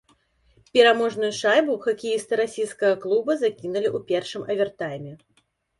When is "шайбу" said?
1.41-1.77